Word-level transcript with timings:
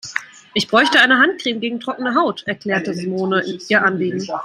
Ich 0.55 0.67
bräuchte 0.67 0.99
eine 0.99 1.19
Handcreme 1.19 1.59
gegen 1.59 1.79
trockene 1.79 2.15
Haut, 2.15 2.41
erklärte 2.47 2.91
Simone 2.95 3.43
ihr 3.69 3.83
Anliegen. 3.85 4.25